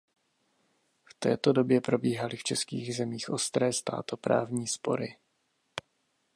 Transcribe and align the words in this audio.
V 1.05 1.13
této 1.19 1.53
době 1.53 1.81
probíhaly 1.81 2.37
v 2.37 2.43
českých 2.43 2.95
zemích 2.95 3.29
ostré 3.29 3.73
státoprávní 3.73 4.67
spory. 4.67 5.15